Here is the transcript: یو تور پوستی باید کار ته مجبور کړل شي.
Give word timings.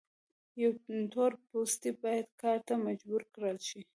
یو 0.61 0.71
تور 1.13 1.31
پوستی 1.47 1.91
باید 2.01 2.27
کار 2.41 2.57
ته 2.67 2.73
مجبور 2.87 3.21
کړل 3.33 3.57
شي. 3.67 3.81